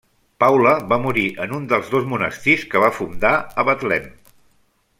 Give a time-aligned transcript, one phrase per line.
[0.43, 4.09] Paula va morir en un dels dos monestirs que va fundar a Betlem.